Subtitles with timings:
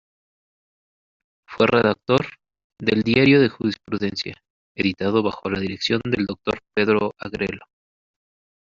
[1.47, 2.25] Fue redactor
[2.79, 4.35] del "Diario de Jurisprudencia",
[4.75, 7.67] editado bajo la dirección del doctor Pedro Agrelo.